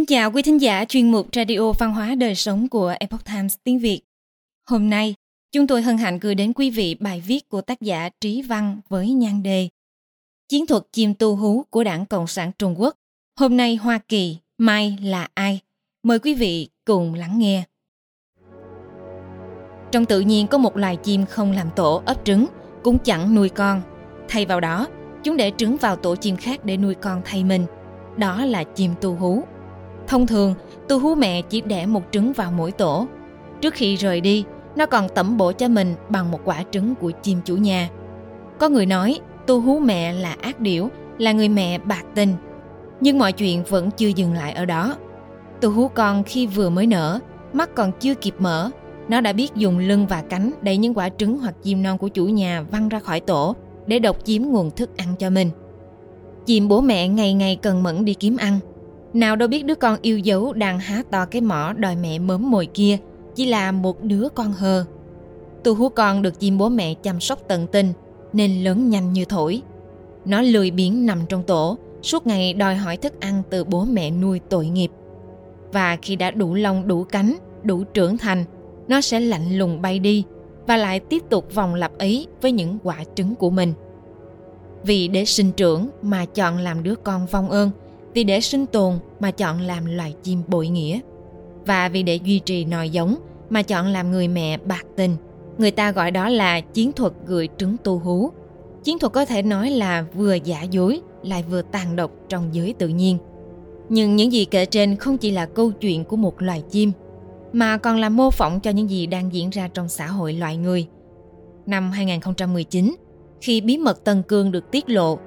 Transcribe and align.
Xin 0.00 0.06
chào 0.06 0.32
quý 0.32 0.42
thính 0.42 0.60
giả 0.60 0.84
chuyên 0.84 1.10
mục 1.10 1.26
Radio 1.32 1.72
Văn 1.72 1.94
hóa 1.94 2.14
Đời 2.14 2.34
Sống 2.34 2.68
của 2.68 2.94
Epoch 3.00 3.24
Times 3.24 3.56
tiếng 3.64 3.78
Việt. 3.78 4.00
Hôm 4.66 4.90
nay, 4.90 5.14
chúng 5.52 5.66
tôi 5.66 5.82
hân 5.82 5.98
hạnh 5.98 6.18
gửi 6.18 6.34
đến 6.34 6.52
quý 6.52 6.70
vị 6.70 6.96
bài 7.00 7.22
viết 7.26 7.48
của 7.48 7.60
tác 7.60 7.80
giả 7.80 8.08
Trí 8.20 8.42
Văn 8.42 8.80
với 8.88 9.12
nhan 9.12 9.42
đề 9.42 9.68
Chiến 10.48 10.66
thuật 10.66 10.82
chim 10.92 11.14
tu 11.14 11.36
hú 11.36 11.64
của 11.70 11.84
Đảng 11.84 12.06
Cộng 12.06 12.26
sản 12.26 12.52
Trung 12.58 12.80
Quốc. 12.80 12.94
Hôm 13.38 13.56
nay 13.56 13.76
Hoa 13.76 13.98
Kỳ, 13.98 14.36
mai 14.58 14.98
là 15.02 15.28
ai? 15.34 15.60
Mời 16.02 16.18
quý 16.18 16.34
vị 16.34 16.68
cùng 16.84 17.14
lắng 17.14 17.38
nghe. 17.38 17.64
Trong 19.92 20.04
tự 20.04 20.20
nhiên 20.20 20.46
có 20.46 20.58
một 20.58 20.76
loài 20.76 20.96
chim 20.96 21.26
không 21.26 21.52
làm 21.52 21.70
tổ 21.76 22.02
ấp 22.06 22.24
trứng, 22.24 22.46
cũng 22.84 22.98
chẳng 22.98 23.34
nuôi 23.34 23.48
con. 23.48 23.82
Thay 24.28 24.46
vào 24.46 24.60
đó, 24.60 24.86
chúng 25.22 25.36
để 25.36 25.52
trứng 25.56 25.76
vào 25.76 25.96
tổ 25.96 26.16
chim 26.16 26.36
khác 26.36 26.64
để 26.64 26.76
nuôi 26.76 26.94
con 26.94 27.22
thay 27.24 27.44
mình. 27.44 27.66
Đó 28.16 28.44
là 28.44 28.64
chim 28.64 28.94
tu 29.00 29.14
hú. 29.14 29.42
Thông 30.10 30.26
thường, 30.26 30.54
tu 30.88 30.98
hú 30.98 31.14
mẹ 31.14 31.42
chỉ 31.42 31.60
đẻ 31.60 31.86
một 31.86 32.02
trứng 32.10 32.32
vào 32.32 32.52
mỗi 32.52 32.72
tổ. 32.72 33.06
Trước 33.60 33.74
khi 33.74 33.96
rời 33.96 34.20
đi, 34.20 34.44
nó 34.76 34.86
còn 34.86 35.08
tẩm 35.14 35.36
bổ 35.36 35.52
cho 35.52 35.68
mình 35.68 35.94
bằng 36.08 36.30
một 36.30 36.40
quả 36.44 36.64
trứng 36.70 36.94
của 36.94 37.10
chim 37.22 37.38
chủ 37.44 37.56
nhà. 37.56 37.88
Có 38.58 38.68
người 38.68 38.86
nói 38.86 39.20
tu 39.46 39.60
hú 39.60 39.78
mẹ 39.78 40.12
là 40.12 40.36
ác 40.40 40.60
điểu, 40.60 40.88
là 41.18 41.32
người 41.32 41.48
mẹ 41.48 41.78
bạc 41.78 42.04
tình. 42.14 42.34
Nhưng 43.00 43.18
mọi 43.18 43.32
chuyện 43.32 43.64
vẫn 43.68 43.90
chưa 43.90 44.08
dừng 44.08 44.32
lại 44.32 44.52
ở 44.52 44.64
đó. 44.64 44.96
Tu 45.60 45.70
hú 45.70 45.88
con 45.88 46.22
khi 46.22 46.46
vừa 46.46 46.70
mới 46.70 46.86
nở, 46.86 47.20
mắt 47.52 47.74
còn 47.74 47.92
chưa 48.00 48.14
kịp 48.14 48.34
mở, 48.38 48.70
nó 49.08 49.20
đã 49.20 49.32
biết 49.32 49.54
dùng 49.54 49.78
lưng 49.78 50.06
và 50.06 50.22
cánh 50.28 50.50
đẩy 50.62 50.76
những 50.76 50.94
quả 50.94 51.08
trứng 51.08 51.38
hoặc 51.38 51.54
chim 51.62 51.82
non 51.82 51.98
của 51.98 52.08
chủ 52.08 52.26
nhà 52.26 52.62
văng 52.70 52.88
ra 52.88 52.98
khỏi 52.98 53.20
tổ 53.20 53.56
để 53.86 53.98
độc 53.98 54.24
chiếm 54.24 54.42
nguồn 54.42 54.70
thức 54.70 54.96
ăn 54.96 55.14
cho 55.18 55.30
mình. 55.30 55.50
Chim 56.46 56.68
bố 56.68 56.80
mẹ 56.80 57.08
ngày 57.08 57.34
ngày 57.34 57.56
cần 57.56 57.82
mẫn 57.82 58.04
đi 58.04 58.14
kiếm 58.14 58.36
ăn. 58.36 58.58
Nào 59.14 59.36
đâu 59.36 59.48
biết 59.48 59.64
đứa 59.64 59.74
con 59.74 59.98
yêu 60.02 60.18
dấu 60.18 60.52
đang 60.52 60.78
há 60.78 61.02
to 61.10 61.26
cái 61.26 61.42
mỏ 61.42 61.72
đòi 61.72 61.96
mẹ 61.96 62.18
mớm 62.18 62.50
mồi 62.50 62.66
kia 62.66 62.98
chỉ 63.34 63.46
là 63.46 63.72
một 63.72 64.02
đứa 64.02 64.28
con 64.34 64.52
hờ. 64.52 64.84
Tu 65.64 65.74
hú 65.74 65.88
con 65.88 66.22
được 66.22 66.40
chim 66.40 66.58
bố 66.58 66.68
mẹ 66.68 66.94
chăm 66.94 67.20
sóc 67.20 67.38
tận 67.48 67.66
tình 67.66 67.92
nên 68.32 68.64
lớn 68.64 68.90
nhanh 68.90 69.12
như 69.12 69.24
thổi. 69.24 69.62
Nó 70.24 70.42
lười 70.42 70.70
biếng 70.70 71.06
nằm 71.06 71.18
trong 71.28 71.42
tổ, 71.42 71.78
suốt 72.02 72.26
ngày 72.26 72.52
đòi 72.52 72.76
hỏi 72.76 72.96
thức 72.96 73.20
ăn 73.20 73.42
từ 73.50 73.64
bố 73.64 73.84
mẹ 73.84 74.10
nuôi 74.10 74.40
tội 74.48 74.66
nghiệp. 74.66 74.90
Và 75.72 75.96
khi 76.02 76.16
đã 76.16 76.30
đủ 76.30 76.54
lông 76.54 76.88
đủ 76.88 77.04
cánh, 77.04 77.36
đủ 77.62 77.84
trưởng 77.84 78.18
thành, 78.18 78.44
nó 78.88 79.00
sẽ 79.00 79.20
lạnh 79.20 79.58
lùng 79.58 79.82
bay 79.82 79.98
đi 79.98 80.24
và 80.66 80.76
lại 80.76 81.00
tiếp 81.00 81.22
tục 81.30 81.54
vòng 81.54 81.74
lặp 81.74 81.98
ấy 81.98 82.26
với 82.40 82.52
những 82.52 82.78
quả 82.82 82.98
trứng 83.14 83.34
của 83.34 83.50
mình. 83.50 83.72
Vì 84.82 85.08
để 85.08 85.24
sinh 85.24 85.52
trưởng 85.52 85.88
mà 86.02 86.24
chọn 86.24 86.58
làm 86.58 86.82
đứa 86.82 86.94
con 86.94 87.26
vong 87.26 87.50
ơn, 87.50 87.70
vì 88.14 88.24
để 88.24 88.40
sinh 88.40 88.66
tồn 88.66 88.94
mà 89.20 89.30
chọn 89.30 89.60
làm 89.60 89.84
loài 89.84 90.14
chim 90.22 90.42
bội 90.48 90.68
nghĩa. 90.68 91.00
Và 91.66 91.88
vì 91.88 92.02
để 92.02 92.16
duy 92.16 92.38
trì 92.38 92.64
nòi 92.64 92.90
giống 92.90 93.16
mà 93.50 93.62
chọn 93.62 93.86
làm 93.86 94.10
người 94.10 94.28
mẹ 94.28 94.56
bạc 94.56 94.86
tình. 94.96 95.16
Người 95.58 95.70
ta 95.70 95.92
gọi 95.92 96.10
đó 96.10 96.28
là 96.28 96.60
chiến 96.60 96.92
thuật 96.92 97.12
gửi 97.26 97.48
trứng 97.58 97.76
tu 97.84 97.98
hú. 97.98 98.30
Chiến 98.84 98.98
thuật 98.98 99.12
có 99.12 99.24
thể 99.24 99.42
nói 99.42 99.70
là 99.70 100.04
vừa 100.14 100.34
giả 100.34 100.62
dối 100.62 101.00
lại 101.22 101.44
vừa 101.50 101.62
tàn 101.62 101.96
độc 101.96 102.10
trong 102.28 102.48
giới 102.52 102.72
tự 102.72 102.88
nhiên. 102.88 103.18
Nhưng 103.88 104.16
những 104.16 104.32
gì 104.32 104.44
kể 104.44 104.66
trên 104.66 104.96
không 104.96 105.18
chỉ 105.18 105.30
là 105.30 105.46
câu 105.46 105.70
chuyện 105.70 106.04
của 106.04 106.16
một 106.16 106.42
loài 106.42 106.62
chim 106.70 106.92
mà 107.52 107.76
còn 107.76 107.96
là 107.96 108.08
mô 108.08 108.30
phỏng 108.30 108.60
cho 108.60 108.70
những 108.70 108.90
gì 108.90 109.06
đang 109.06 109.32
diễn 109.32 109.50
ra 109.50 109.68
trong 109.68 109.88
xã 109.88 110.06
hội 110.06 110.32
loài 110.32 110.56
người. 110.56 110.86
Năm 111.66 111.90
2019, 111.90 112.94
khi 113.40 113.60
bí 113.60 113.78
mật 113.78 114.04
Tân 114.04 114.22
Cương 114.22 114.52
được 114.52 114.70
tiết 114.70 114.90
lộ, 114.90 115.18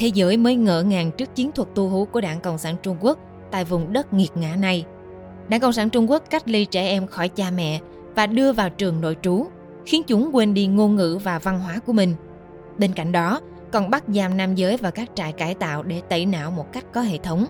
thế 0.00 0.06
giới 0.06 0.36
mới 0.36 0.56
ngỡ 0.56 0.82
ngàng 0.82 1.10
trước 1.10 1.34
chiến 1.34 1.52
thuật 1.52 1.68
tu 1.74 1.88
hú 1.88 2.04
của 2.04 2.20
Đảng 2.20 2.40
Cộng 2.40 2.58
sản 2.58 2.76
Trung 2.82 2.96
Quốc 3.00 3.18
tại 3.50 3.64
vùng 3.64 3.92
đất 3.92 4.12
nghiệt 4.12 4.30
ngã 4.34 4.56
này. 4.56 4.84
Đảng 5.48 5.60
Cộng 5.60 5.72
sản 5.72 5.90
Trung 5.90 6.10
Quốc 6.10 6.22
cách 6.30 6.48
ly 6.48 6.64
trẻ 6.64 6.86
em 6.86 7.06
khỏi 7.06 7.28
cha 7.28 7.50
mẹ 7.50 7.80
và 8.14 8.26
đưa 8.26 8.52
vào 8.52 8.70
trường 8.70 9.00
nội 9.00 9.16
trú, 9.22 9.46
khiến 9.86 10.02
chúng 10.06 10.30
quên 10.32 10.54
đi 10.54 10.66
ngôn 10.66 10.96
ngữ 10.96 11.18
và 11.22 11.38
văn 11.38 11.60
hóa 11.60 11.78
của 11.86 11.92
mình. 11.92 12.14
Bên 12.78 12.92
cạnh 12.92 13.12
đó, 13.12 13.40
còn 13.72 13.90
bắt 13.90 14.04
giam 14.08 14.36
nam 14.36 14.54
giới 14.54 14.76
vào 14.76 14.92
các 14.92 15.10
trại 15.14 15.32
cải 15.32 15.54
tạo 15.54 15.82
để 15.82 16.00
tẩy 16.08 16.26
não 16.26 16.50
một 16.50 16.72
cách 16.72 16.84
có 16.92 17.00
hệ 17.00 17.18
thống, 17.18 17.46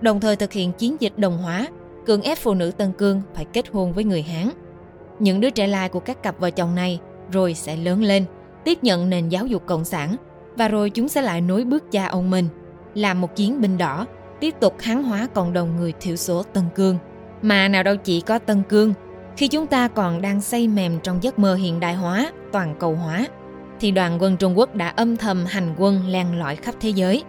đồng 0.00 0.20
thời 0.20 0.36
thực 0.36 0.52
hiện 0.52 0.72
chiến 0.72 0.96
dịch 1.00 1.18
đồng 1.18 1.38
hóa 1.38 1.68
cưỡng 2.06 2.22
ép 2.22 2.38
phụ 2.38 2.54
nữ 2.54 2.70
Tân 2.70 2.92
Cương 2.92 3.22
phải 3.34 3.44
kết 3.52 3.68
hôn 3.72 3.92
với 3.92 4.04
người 4.04 4.22
Hán. 4.22 4.50
Những 5.18 5.40
đứa 5.40 5.50
trẻ 5.50 5.66
lai 5.66 5.88
của 5.88 6.00
các 6.00 6.22
cặp 6.22 6.38
vợ 6.38 6.50
chồng 6.50 6.74
này 6.74 7.00
rồi 7.32 7.54
sẽ 7.54 7.76
lớn 7.76 8.02
lên, 8.02 8.24
tiếp 8.64 8.78
nhận 8.82 9.10
nền 9.10 9.28
giáo 9.28 9.46
dục 9.46 9.62
cộng 9.66 9.84
sản 9.84 10.16
và 10.60 10.68
rồi 10.68 10.90
chúng 10.90 11.08
sẽ 11.08 11.22
lại 11.22 11.40
nối 11.40 11.64
bước 11.64 11.92
cha 11.92 12.06
ông 12.06 12.30
mình, 12.30 12.48
làm 12.94 13.20
một 13.20 13.36
chiến 13.36 13.60
binh 13.60 13.78
đỏ, 13.78 14.06
tiếp 14.40 14.54
tục 14.60 14.76
hán 14.80 15.02
hóa 15.02 15.28
cộng 15.34 15.52
đồng 15.52 15.76
người 15.76 15.92
thiểu 16.00 16.16
số 16.16 16.42
Tân 16.42 16.64
Cương. 16.74 16.98
Mà 17.42 17.68
nào 17.68 17.82
đâu 17.82 17.96
chỉ 17.96 18.20
có 18.20 18.38
Tân 18.38 18.62
Cương, 18.68 18.94
khi 19.36 19.48
chúng 19.48 19.66
ta 19.66 19.88
còn 19.88 20.22
đang 20.22 20.40
say 20.40 20.68
mềm 20.68 21.00
trong 21.02 21.22
giấc 21.22 21.38
mơ 21.38 21.54
hiện 21.54 21.80
đại 21.80 21.94
hóa, 21.94 22.32
toàn 22.52 22.74
cầu 22.80 22.94
hóa, 22.94 23.26
thì 23.80 23.90
đoàn 23.90 24.22
quân 24.22 24.36
Trung 24.36 24.58
Quốc 24.58 24.74
đã 24.74 24.88
âm 24.88 25.16
thầm 25.16 25.44
hành 25.46 25.74
quân 25.78 26.06
len 26.06 26.38
lỏi 26.38 26.56
khắp 26.56 26.74
thế 26.80 26.90
giới. 26.90 27.24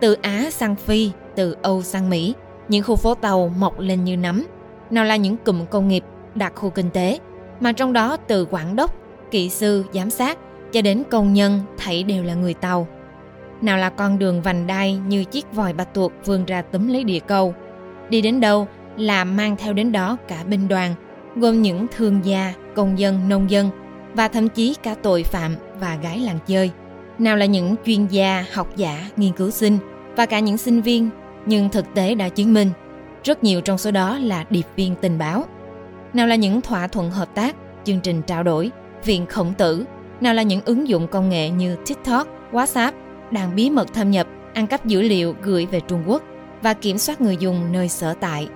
Từ 0.00 0.16
Á 0.22 0.50
sang 0.50 0.76
Phi, 0.76 1.10
từ 1.34 1.56
Âu 1.62 1.82
sang 1.82 2.10
Mỹ, 2.10 2.34
những 2.68 2.84
khu 2.84 2.96
phố 2.96 3.14
tàu 3.14 3.52
mọc 3.58 3.80
lên 3.80 4.04
như 4.04 4.16
nấm, 4.16 4.46
nào 4.90 5.04
là 5.04 5.16
những 5.16 5.36
cụm 5.36 5.66
công 5.66 5.88
nghiệp, 5.88 6.04
đặc 6.34 6.52
khu 6.54 6.70
kinh 6.70 6.90
tế, 6.90 7.18
mà 7.60 7.72
trong 7.72 7.92
đó 7.92 8.16
từ 8.16 8.46
quản 8.50 8.76
đốc, 8.76 8.94
kỹ 9.30 9.48
sư, 9.48 9.84
giám 9.92 10.10
sát 10.10 10.38
cho 10.74 10.82
đến 10.82 11.02
công 11.10 11.34
nhân 11.34 11.60
thảy 11.78 12.02
đều 12.02 12.24
là 12.24 12.34
người 12.34 12.54
tàu. 12.54 12.88
Nào 13.60 13.78
là 13.78 13.90
con 13.90 14.18
đường 14.18 14.42
vành 14.42 14.66
đai 14.66 14.96
như 14.96 15.24
chiếc 15.24 15.52
vòi 15.52 15.72
bạch 15.72 15.94
tuộc 15.94 16.12
vươn 16.24 16.44
ra 16.44 16.62
túm 16.62 16.88
lấy 16.88 17.04
địa 17.04 17.20
cầu. 17.20 17.54
Đi 18.08 18.20
đến 18.20 18.40
đâu 18.40 18.68
là 18.96 19.24
mang 19.24 19.56
theo 19.56 19.72
đến 19.72 19.92
đó 19.92 20.16
cả 20.28 20.44
binh 20.46 20.68
đoàn, 20.68 20.94
gồm 21.36 21.62
những 21.62 21.86
thương 21.96 22.20
gia, 22.24 22.52
công 22.74 22.98
dân, 22.98 23.28
nông 23.28 23.50
dân 23.50 23.70
và 24.14 24.28
thậm 24.28 24.48
chí 24.48 24.74
cả 24.82 24.94
tội 25.02 25.22
phạm 25.22 25.56
và 25.80 25.96
gái 26.02 26.18
làng 26.18 26.38
chơi. 26.46 26.70
Nào 27.18 27.36
là 27.36 27.46
những 27.46 27.74
chuyên 27.86 28.06
gia, 28.06 28.44
học 28.52 28.76
giả, 28.76 29.10
nghiên 29.16 29.32
cứu 29.32 29.50
sinh 29.50 29.78
và 30.16 30.26
cả 30.26 30.40
những 30.40 30.58
sinh 30.58 30.80
viên 30.80 31.10
nhưng 31.46 31.68
thực 31.68 31.94
tế 31.94 32.14
đã 32.14 32.28
chứng 32.28 32.54
minh 32.54 32.70
rất 33.24 33.44
nhiều 33.44 33.60
trong 33.60 33.78
số 33.78 33.90
đó 33.90 34.18
là 34.18 34.44
điệp 34.50 34.66
viên 34.76 34.94
tình 35.00 35.18
báo. 35.18 35.44
Nào 36.12 36.26
là 36.26 36.34
những 36.34 36.60
thỏa 36.60 36.86
thuận 36.86 37.10
hợp 37.10 37.28
tác, 37.34 37.56
chương 37.84 38.00
trình 38.00 38.22
trao 38.22 38.42
đổi, 38.42 38.70
viện 39.04 39.26
khổng 39.26 39.54
tử, 39.54 39.84
nào 40.20 40.34
là 40.34 40.42
những 40.42 40.60
ứng 40.64 40.88
dụng 40.88 41.06
công 41.06 41.28
nghệ 41.28 41.50
như 41.50 41.76
TikTok, 41.86 42.28
WhatsApp 42.52 42.92
đang 43.30 43.54
bí 43.54 43.70
mật 43.70 43.94
thâm 43.94 44.10
nhập, 44.10 44.26
ăn 44.54 44.66
cắp 44.66 44.86
dữ 44.86 45.02
liệu 45.02 45.34
gửi 45.42 45.66
về 45.66 45.80
Trung 45.80 46.02
Quốc 46.06 46.22
và 46.62 46.74
kiểm 46.74 46.98
soát 46.98 47.20
người 47.20 47.36
dùng 47.36 47.72
nơi 47.72 47.88
sở 47.88 48.14
tại. 48.20 48.48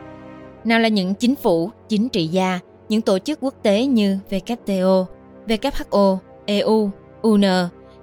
Nào 0.65 0.81
là 0.81 0.89
những 0.89 1.15
chính 1.15 1.35
phủ, 1.35 1.71
chính 1.89 2.09
trị 2.09 2.27
gia, 2.27 2.61
những 2.89 3.01
tổ 3.01 3.19
chức 3.19 3.39
quốc 3.41 3.55
tế 3.63 3.87
như 3.87 4.19
WTO, 4.31 5.05
WHO, 5.47 6.17
EU, 6.47 6.91
UN, 7.23 7.45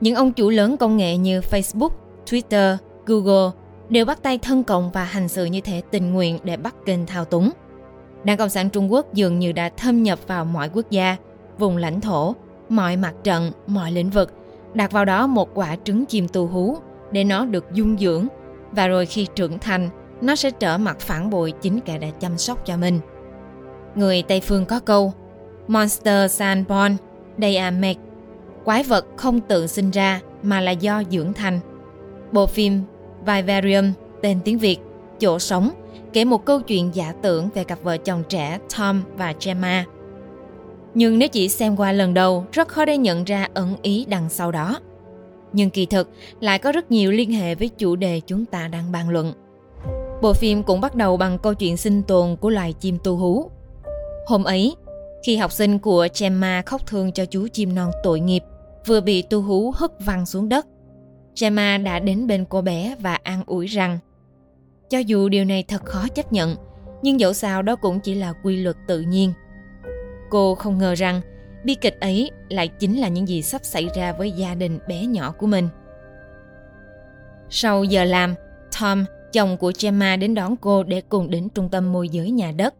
những 0.01 0.15
ông 0.15 0.33
chủ 0.33 0.49
lớn 0.49 0.77
công 0.77 0.97
nghệ 0.97 1.17
như 1.17 1.39
Facebook, 1.39 1.89
Twitter, 2.25 2.77
Google 3.05 3.51
đều 3.89 4.05
bắt 4.05 4.23
tay 4.23 4.37
thân 4.37 4.63
cộng 4.63 4.91
và 4.91 5.03
hành 5.03 5.27
xử 5.27 5.45
như 5.45 5.61
thể 5.61 5.81
tình 5.91 6.13
nguyện 6.13 6.39
để 6.43 6.57
bắt 6.57 6.75
kênh 6.85 7.05
thao 7.05 7.25
túng. 7.25 7.51
Đảng 8.23 8.37
Cộng 8.37 8.49
sản 8.49 8.69
Trung 8.69 8.93
Quốc 8.93 9.13
dường 9.13 9.39
như 9.39 9.51
đã 9.51 9.69
thâm 9.69 10.03
nhập 10.03 10.19
vào 10.27 10.45
mọi 10.45 10.69
quốc 10.73 10.85
gia, 10.89 11.17
vùng 11.57 11.77
lãnh 11.77 12.01
thổ, 12.01 12.35
mọi 12.69 12.97
mặt 12.97 13.13
trận, 13.23 13.51
mọi 13.67 13.91
lĩnh 13.91 14.09
vực, 14.09 14.33
đặt 14.73 14.91
vào 14.91 15.05
đó 15.05 15.27
một 15.27 15.49
quả 15.53 15.75
trứng 15.83 16.05
chim 16.05 16.27
tu 16.27 16.47
hú 16.47 16.77
để 17.11 17.23
nó 17.23 17.45
được 17.45 17.65
dung 17.73 17.97
dưỡng 17.97 18.27
và 18.71 18.87
rồi 18.87 19.05
khi 19.05 19.27
trưởng 19.35 19.59
thành, 19.59 19.89
nó 20.21 20.35
sẽ 20.35 20.51
trở 20.51 20.77
mặt 20.77 20.99
phản 20.99 21.29
bội 21.29 21.53
chính 21.61 21.79
kẻ 21.79 21.97
đã 21.97 22.07
chăm 22.19 22.37
sóc 22.37 22.65
cho 22.65 22.77
mình. 22.77 22.99
Người 23.95 24.23
Tây 24.27 24.41
Phương 24.41 24.65
có 24.65 24.79
câu 24.79 25.13
Monster 25.67 26.31
san 26.31 26.63
Bon, 26.67 26.95
they 27.41 27.55
are 27.55 27.77
made. 27.77 27.99
Quái 28.63 28.83
vật 28.83 29.05
không 29.15 29.39
tự 29.39 29.67
sinh 29.67 29.91
ra 29.91 30.19
mà 30.43 30.61
là 30.61 30.71
do 30.71 31.03
dưỡng 31.11 31.33
thành. 31.33 31.59
Bộ 32.31 32.45
phim 32.45 32.81
Vivarium, 33.25 33.91
tên 34.21 34.39
tiếng 34.43 34.57
Việt, 34.57 34.77
chỗ 35.19 35.39
sống, 35.39 35.71
kể 36.13 36.25
một 36.25 36.45
câu 36.45 36.61
chuyện 36.61 36.95
giả 36.95 37.13
tưởng 37.21 37.49
về 37.53 37.63
cặp 37.63 37.79
vợ 37.83 37.97
chồng 37.97 38.23
trẻ 38.29 38.59
Tom 38.77 39.01
và 39.17 39.33
Gemma. 39.45 39.85
Nhưng 40.95 41.19
nếu 41.19 41.29
chỉ 41.29 41.49
xem 41.49 41.75
qua 41.75 41.91
lần 41.91 42.13
đầu, 42.13 42.45
rất 42.51 42.67
khó 42.67 42.85
để 42.85 42.97
nhận 42.97 43.23
ra 43.23 43.47
ẩn 43.53 43.75
ý 43.81 44.05
đằng 44.09 44.29
sau 44.29 44.51
đó. 44.51 44.79
Nhưng 45.53 45.69
kỳ 45.69 45.85
thực 45.85 46.09
lại 46.39 46.59
có 46.59 46.71
rất 46.71 46.91
nhiều 46.91 47.11
liên 47.11 47.31
hệ 47.31 47.55
với 47.55 47.69
chủ 47.69 47.95
đề 47.95 48.21
chúng 48.27 48.45
ta 48.45 48.67
đang 48.67 48.91
bàn 48.91 49.09
luận. 49.09 49.33
Bộ 50.21 50.33
phim 50.33 50.63
cũng 50.63 50.81
bắt 50.81 50.95
đầu 50.95 51.17
bằng 51.17 51.37
câu 51.39 51.53
chuyện 51.53 51.77
sinh 51.77 52.03
tồn 52.03 52.35
của 52.35 52.49
loài 52.49 52.73
chim 52.73 52.97
tu 53.03 53.15
hú. 53.15 53.49
Hôm 54.27 54.43
ấy, 54.43 54.75
khi 55.23 55.37
học 55.37 55.51
sinh 55.51 55.79
của 55.79 56.07
Gemma 56.19 56.61
khóc 56.65 56.87
thương 56.87 57.11
cho 57.11 57.25
chú 57.25 57.47
chim 57.47 57.75
non 57.75 57.91
tội 58.03 58.19
nghiệp, 58.19 58.43
vừa 58.85 59.01
bị 59.01 59.21
tu 59.21 59.41
hú 59.41 59.71
hất 59.75 59.91
văng 60.05 60.25
xuống 60.25 60.49
đất, 60.49 60.65
Gemma 61.41 61.77
đã 61.77 61.99
đến 61.99 62.27
bên 62.27 62.45
cô 62.49 62.61
bé 62.61 62.95
và 62.99 63.19
an 63.23 63.43
ủi 63.45 63.67
rằng 63.67 63.99
cho 64.89 64.99
dù 64.99 65.29
điều 65.29 65.45
này 65.45 65.63
thật 65.67 65.85
khó 65.85 66.07
chấp 66.07 66.33
nhận, 66.33 66.55
nhưng 67.01 67.19
dẫu 67.19 67.33
sao 67.33 67.61
đó 67.61 67.75
cũng 67.75 67.99
chỉ 67.99 68.15
là 68.15 68.33
quy 68.43 68.55
luật 68.55 68.75
tự 68.87 69.01
nhiên. 69.01 69.33
Cô 70.35 70.55
không 70.55 70.77
ngờ 70.77 70.95
rằng 70.95 71.21
bi 71.63 71.75
kịch 71.75 71.99
ấy 71.99 72.31
lại 72.49 72.67
chính 72.67 72.99
là 72.99 73.07
những 73.07 73.27
gì 73.27 73.41
sắp 73.41 73.65
xảy 73.65 73.89
ra 73.95 74.13
với 74.13 74.31
gia 74.31 74.55
đình 74.55 74.79
bé 74.87 75.05
nhỏ 75.05 75.31
của 75.31 75.47
mình. 75.47 75.69
Sau 77.49 77.83
giờ 77.83 78.03
làm, 78.03 78.35
Tom, 78.79 79.05
chồng 79.33 79.57
của 79.57 79.71
Gemma 79.81 80.15
đến 80.15 80.35
đón 80.35 80.55
cô 80.57 80.83
để 80.83 81.01
cùng 81.01 81.29
đến 81.29 81.49
trung 81.49 81.69
tâm 81.69 81.91
môi 81.91 82.09
giới 82.09 82.31
nhà 82.31 82.51
đất. 82.51 82.75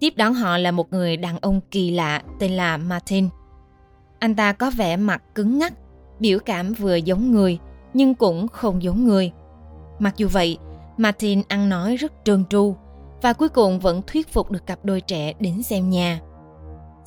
Tiếp 0.00 0.12
đón 0.16 0.34
họ 0.34 0.58
là 0.58 0.70
một 0.70 0.92
người 0.92 1.16
đàn 1.16 1.38
ông 1.38 1.60
kỳ 1.70 1.90
lạ 1.90 2.22
tên 2.40 2.52
là 2.52 2.76
Martin. 2.76 3.28
Anh 4.18 4.36
ta 4.36 4.52
có 4.52 4.70
vẻ 4.70 4.96
mặt 4.96 5.22
cứng 5.34 5.58
ngắc, 5.58 5.72
biểu 6.20 6.38
cảm 6.38 6.74
vừa 6.74 6.96
giống 6.96 7.32
người 7.32 7.58
nhưng 7.94 8.14
cũng 8.14 8.48
không 8.48 8.82
giống 8.82 9.04
người. 9.04 9.32
Mặc 9.98 10.14
dù 10.16 10.28
vậy, 10.28 10.58
Martin 10.96 11.42
ăn 11.48 11.68
nói 11.68 11.96
rất 11.96 12.12
trơn 12.24 12.44
tru 12.50 12.74
và 13.22 13.32
cuối 13.32 13.48
cùng 13.48 13.80
vẫn 13.80 14.02
thuyết 14.06 14.32
phục 14.32 14.50
được 14.50 14.66
cặp 14.66 14.84
đôi 14.84 15.00
trẻ 15.00 15.32
đến 15.40 15.62
xem 15.62 15.90
nhà. 15.90 16.20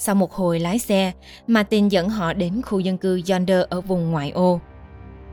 Sau 0.01 0.16
một 0.16 0.34
hồi 0.34 0.60
lái 0.60 0.80
xe, 0.80 1.12
Martin 1.48 1.88
dẫn 1.88 2.10
họ 2.10 2.34
đến 2.34 2.62
khu 2.62 2.80
dân 2.80 2.98
cư 2.98 3.22
Yonder 3.30 3.62
ở 3.69 3.81
vùng 3.81 4.12
ngoại 4.12 4.31
ô. 4.31 4.60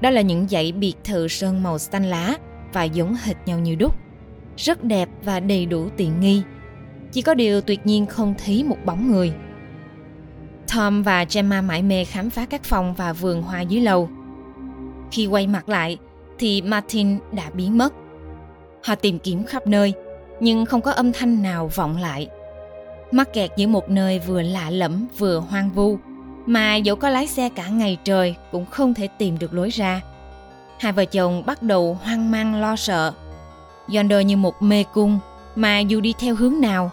Đó 0.01 0.11
là 0.11 0.21
những 0.21 0.49
dãy 0.49 0.73
biệt 0.73 0.95
thự 1.05 1.29
sơn 1.29 1.63
màu 1.63 1.79
xanh 1.79 2.05
lá 2.05 2.35
và 2.73 2.85
giống 2.85 3.17
hệt 3.23 3.37
nhau 3.47 3.59
như 3.59 3.75
đúc. 3.75 3.97
Rất 4.57 4.85
đẹp 4.85 5.09
và 5.25 5.41
đầy 5.41 5.67
đủ 5.67 5.89
tiện 5.97 6.21
nghi. 6.21 6.43
Chỉ 7.13 7.23
có 7.23 7.35
điều 7.35 7.61
tuyệt 7.61 7.87
nhiên 7.87 8.07
không 8.07 8.35
thấy 8.45 8.65
một 8.65 8.77
bóng 8.85 9.13
người. 9.13 9.33
Tom 10.75 11.03
và 11.03 11.25
Gemma 11.35 11.63
mải 11.63 11.83
mê 11.83 12.05
khám 12.05 12.31
phá 12.31 12.47
các 12.47 12.65
phòng 12.65 12.95
và 12.95 13.13
vườn 13.13 13.43
hoa 13.43 13.61
dưới 13.61 13.81
lầu. 13.81 14.09
Khi 15.11 15.27
quay 15.27 15.47
mặt 15.47 15.69
lại, 15.69 15.99
thì 16.39 16.63
Martin 16.63 17.19
đã 17.33 17.51
biến 17.51 17.79
mất. 17.79 17.95
Họ 18.85 18.95
tìm 18.95 19.19
kiếm 19.19 19.45
khắp 19.45 19.67
nơi, 19.67 19.93
nhưng 20.41 20.67
không 20.67 20.81
có 20.81 20.91
âm 20.91 21.13
thanh 21.13 21.43
nào 21.43 21.71
vọng 21.75 21.97
lại. 21.97 22.29
Mắc 23.13 23.33
kẹt 23.33 23.51
giữa 23.57 23.67
một 23.67 23.91
nơi 23.91 24.19
vừa 24.19 24.43
lạ 24.43 24.71
lẫm 24.71 25.07
vừa 25.19 25.39
hoang 25.39 25.71
vu, 25.71 25.99
mà 26.47 26.77
dẫu 26.77 26.97
có 26.97 27.09
lái 27.09 27.27
xe 27.27 27.49
cả 27.49 27.69
ngày 27.69 27.99
trời 28.05 28.35
cũng 28.53 28.67
không 28.67 28.95
thể 28.95 29.09
tìm 29.19 29.39
được 29.39 29.55
lối 29.55 29.71
ra. 29.71 30.01
Hai 30.81 30.93
vợ 30.93 31.05
chồng 31.05 31.43
bắt 31.47 31.63
đầu 31.63 31.99
hoang 32.03 32.31
mang 32.31 32.61
lo 32.61 32.77
sợ. 32.77 33.13
Yonder 33.95 34.27
như 34.27 34.37
một 34.37 34.63
mê 34.63 34.85
cung 34.93 35.19
mà 35.55 35.79
dù 35.79 36.01
đi 36.01 36.15
theo 36.19 36.35
hướng 36.35 36.61
nào, 36.61 36.91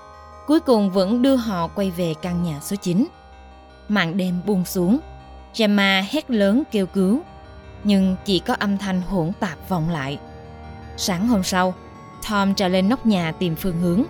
cuối 0.47 0.59
cùng 0.59 0.89
vẫn 0.89 1.21
đưa 1.21 1.35
họ 1.35 1.67
quay 1.67 1.91
về 1.91 2.13
căn 2.21 2.43
nhà 2.43 2.59
số 2.61 2.75
9. 2.75 3.07
Màn 3.89 4.17
đêm 4.17 4.41
buông 4.45 4.65
xuống, 4.65 4.99
Gemma 5.57 6.05
hét 6.11 6.31
lớn 6.31 6.63
kêu 6.71 6.85
cứu, 6.85 7.21
nhưng 7.83 8.15
chỉ 8.25 8.39
có 8.39 8.55
âm 8.59 8.77
thanh 8.77 9.01
hỗn 9.01 9.31
tạp 9.39 9.69
vọng 9.69 9.89
lại. 9.89 10.17
Sáng 10.97 11.27
hôm 11.27 11.43
sau, 11.43 11.73
Tom 12.29 12.55
trèo 12.55 12.69
lên 12.69 12.89
nóc 12.89 13.05
nhà 13.05 13.31
tìm 13.31 13.55
phương 13.55 13.81
hướng, 13.81 14.03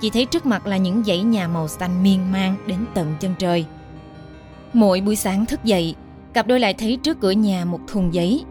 chỉ 0.00 0.10
thấy 0.10 0.24
trước 0.24 0.46
mặt 0.46 0.66
là 0.66 0.76
những 0.76 1.04
dãy 1.04 1.22
nhà 1.22 1.48
màu 1.48 1.68
xanh 1.68 2.02
miên 2.02 2.32
man 2.32 2.54
đến 2.66 2.78
tận 2.94 3.14
chân 3.20 3.34
trời. 3.38 3.64
Mỗi 4.72 5.00
buổi 5.00 5.16
sáng 5.16 5.46
thức 5.46 5.64
dậy, 5.64 5.94
cặp 6.32 6.46
đôi 6.46 6.60
lại 6.60 6.74
thấy 6.74 6.98
trước 7.02 7.20
cửa 7.20 7.30
nhà 7.30 7.64
một 7.64 7.80
thùng 7.88 8.14
giấy. 8.14 8.44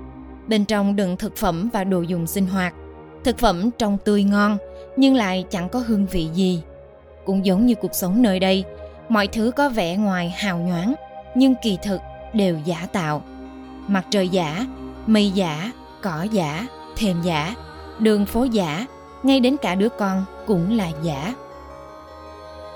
Bên 0.47 0.65
trong 0.65 0.95
đựng 0.95 1.17
thực 1.17 1.37
phẩm 1.37 1.69
và 1.73 1.83
đồ 1.83 2.01
dùng 2.01 2.27
sinh 2.27 2.47
hoạt. 2.47 2.73
Thực 3.23 3.37
phẩm 3.37 3.69
trông 3.77 3.97
tươi 4.05 4.23
ngon, 4.23 4.57
nhưng 4.97 5.15
lại 5.15 5.45
chẳng 5.49 5.69
có 5.69 5.83
hương 5.87 6.05
vị 6.05 6.29
gì. 6.33 6.61
Cũng 7.25 7.45
giống 7.45 7.65
như 7.65 7.75
cuộc 7.75 7.93
sống 7.93 8.21
nơi 8.21 8.39
đây, 8.39 8.63
mọi 9.09 9.27
thứ 9.27 9.51
có 9.55 9.69
vẻ 9.69 9.97
ngoài 9.97 10.29
hào 10.37 10.57
nhoáng, 10.57 10.93
nhưng 11.35 11.53
kỳ 11.63 11.77
thực 11.83 12.01
đều 12.33 12.57
giả 12.65 12.87
tạo. 12.91 13.21
Mặt 13.87 14.05
trời 14.09 14.29
giả, 14.29 14.65
mây 15.07 15.31
giả, 15.31 15.71
cỏ 16.01 16.27
giả, 16.31 16.67
thềm 16.97 17.21
giả, 17.21 17.55
đường 17.99 18.25
phố 18.25 18.43
giả, 18.43 18.85
ngay 19.23 19.39
đến 19.39 19.57
cả 19.61 19.75
đứa 19.75 19.89
con 19.89 20.25
cũng 20.47 20.77
là 20.77 20.89
giả. 21.01 21.33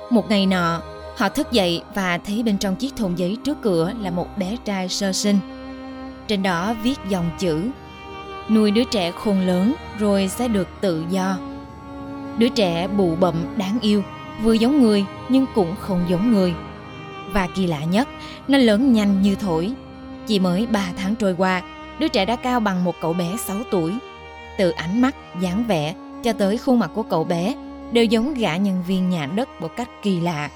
Một 0.09 0.29
ngày 0.29 0.45
nọ, 0.45 0.81
họ 1.17 1.29
thức 1.29 1.51
dậy 1.51 1.83
và 1.95 2.17
thấy 2.17 2.43
bên 2.43 2.57
trong 2.57 2.75
chiếc 2.75 2.95
thùng 2.95 3.17
giấy 3.17 3.37
trước 3.43 3.57
cửa 3.61 3.91
là 4.01 4.11
một 4.11 4.27
bé 4.37 4.57
trai 4.65 4.89
sơ 4.89 5.13
sinh. 5.13 5.39
Trên 6.27 6.43
đó 6.43 6.75
viết 6.83 6.99
dòng 7.09 7.29
chữ 7.39 7.71
Nuôi 8.49 8.71
đứa 8.71 8.83
trẻ 8.83 9.11
khôn 9.11 9.41
lớn 9.47 9.73
rồi 9.99 10.27
sẽ 10.27 10.47
được 10.47 10.67
tự 10.81 11.03
do. 11.09 11.37
Đứa 12.37 12.49
trẻ 12.49 12.87
bụ 12.87 13.15
bậm 13.15 13.35
đáng 13.57 13.77
yêu, 13.81 14.03
vừa 14.43 14.53
giống 14.53 14.81
người 14.81 15.05
nhưng 15.29 15.45
cũng 15.55 15.75
không 15.79 16.05
giống 16.09 16.31
người. 16.31 16.53
Và 17.33 17.47
kỳ 17.55 17.67
lạ 17.67 17.83
nhất, 17.83 18.07
nó 18.47 18.57
lớn 18.57 18.93
nhanh 18.93 19.21
như 19.21 19.35
thổi. 19.35 19.71
Chỉ 20.27 20.39
mới 20.39 20.67
3 20.67 20.85
tháng 20.97 21.15
trôi 21.15 21.35
qua, 21.37 21.61
đứa 21.99 22.07
trẻ 22.07 22.25
đã 22.25 22.35
cao 22.35 22.59
bằng 22.59 22.83
một 22.83 22.95
cậu 23.01 23.13
bé 23.13 23.37
6 23.37 23.57
tuổi. 23.71 23.93
Từ 24.57 24.69
ánh 24.69 25.01
mắt, 25.01 25.15
dáng 25.41 25.63
vẻ 25.67 25.93
cho 26.23 26.33
tới 26.33 26.57
khuôn 26.57 26.79
mặt 26.79 26.91
của 26.95 27.03
cậu 27.03 27.23
bé 27.23 27.55
đều 27.91 28.03
giống 28.03 28.33
gã 28.33 28.57
nhân 28.57 28.83
viên 28.87 29.09
nhà 29.09 29.25
đất 29.25 29.49
một 29.61 29.71
cách 29.77 29.89
kỳ 30.01 30.19
lạ. 30.19 30.49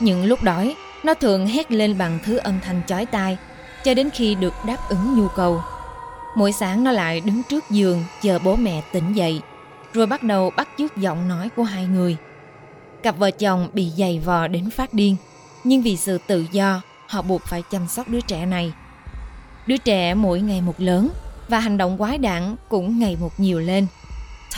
Những 0.00 0.24
lúc 0.24 0.42
đói, 0.42 0.74
nó 1.02 1.14
thường 1.14 1.46
hét 1.46 1.72
lên 1.72 1.98
bằng 1.98 2.18
thứ 2.24 2.36
âm 2.36 2.60
thanh 2.60 2.82
chói 2.86 3.06
tai 3.06 3.36
cho 3.84 3.94
đến 3.94 4.10
khi 4.10 4.34
được 4.34 4.54
đáp 4.66 4.78
ứng 4.88 5.18
nhu 5.18 5.28
cầu. 5.28 5.62
Mỗi 6.36 6.52
sáng 6.52 6.84
nó 6.84 6.92
lại 6.92 7.20
đứng 7.20 7.42
trước 7.42 7.70
giường 7.70 8.04
chờ 8.22 8.38
bố 8.38 8.56
mẹ 8.56 8.82
tỉnh 8.92 9.12
dậy, 9.12 9.40
rồi 9.92 10.06
bắt 10.06 10.22
đầu 10.22 10.50
bắt 10.56 10.68
chước 10.78 10.96
giọng 10.96 11.28
nói 11.28 11.48
của 11.56 11.62
hai 11.62 11.86
người. 11.86 12.16
Cặp 13.02 13.18
vợ 13.18 13.30
chồng 13.30 13.68
bị 13.72 13.90
dày 13.98 14.18
vò 14.18 14.46
đến 14.46 14.70
phát 14.70 14.94
điên, 14.94 15.16
nhưng 15.64 15.82
vì 15.82 15.96
sự 15.96 16.18
tự 16.26 16.46
do, 16.52 16.80
họ 17.06 17.22
buộc 17.22 17.42
phải 17.42 17.62
chăm 17.70 17.88
sóc 17.88 18.08
đứa 18.08 18.20
trẻ 18.20 18.46
này. 18.46 18.72
Đứa 19.66 19.76
trẻ 19.76 20.14
mỗi 20.14 20.40
ngày 20.40 20.60
một 20.60 20.74
lớn 20.78 21.08
và 21.48 21.60
hành 21.60 21.78
động 21.78 21.98
quái 21.98 22.18
đản 22.18 22.56
cũng 22.68 22.98
ngày 22.98 23.16
một 23.20 23.40
nhiều 23.40 23.60
lên– 23.60 23.86